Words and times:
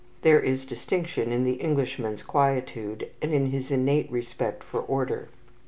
There 0.23 0.39
is 0.39 0.65
distinction 0.65 1.31
in 1.31 1.43
the 1.43 1.61
Englishman's 1.61 2.23
quietude, 2.23 3.11
and 3.21 3.31
in 3.35 3.51
his 3.51 3.69
innate 3.69 4.11
respect 4.11 4.63
for 4.63 4.79
order. 4.81 5.29